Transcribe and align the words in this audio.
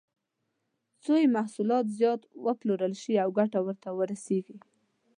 څو 1.03 1.11
یې 1.21 1.33
محصولات 1.37 1.85
زیات 1.99 2.21
وپلورل 2.45 2.93
شي 3.01 3.13
او 3.23 3.29
ګټه 3.39 3.59
ورته 3.67 3.89
ورسېږي. 3.97 4.57